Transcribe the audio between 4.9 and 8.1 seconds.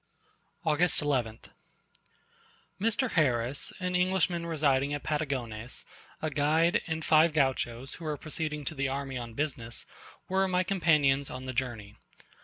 at Patagones, a guide, and five Gauchos who